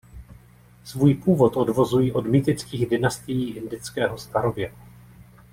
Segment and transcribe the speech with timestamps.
[0.83, 4.77] Svůj původ odvozují od mýtických dynastií indického starověku.